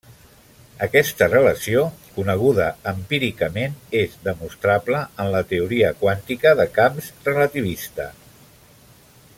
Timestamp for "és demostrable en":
4.01-5.31